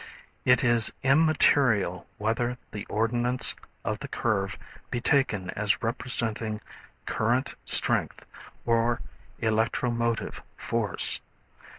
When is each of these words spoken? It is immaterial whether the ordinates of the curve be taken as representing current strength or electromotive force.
It 0.45 0.63
is 0.63 0.91
immaterial 1.03 2.07
whether 2.17 2.57
the 2.71 2.87
ordinates 2.87 3.55
of 3.85 3.99
the 3.99 4.07
curve 4.07 4.57
be 4.89 4.99
taken 4.99 5.51
as 5.51 5.83
representing 5.83 6.59
current 7.05 7.53
strength 7.65 8.25
or 8.65 8.99
electromotive 9.39 10.41
force. 10.57 11.21